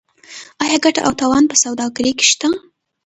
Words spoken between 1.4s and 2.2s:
په سوداګرۍ